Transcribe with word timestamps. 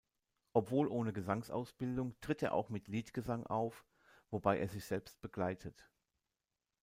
Obwohl 0.53 0.87
ohne 0.87 1.13
Gesangsausbildung 1.13 2.19
tritt 2.21 2.41
er 2.41 2.55
auch 2.55 2.69
mit 2.69 2.87
Liedgesang 2.87 3.45
auf, 3.45 3.85
wobei 4.31 4.57
er 4.57 4.67
sich 4.67 4.83
selbst 4.83 5.21
begleitet. 5.21 5.91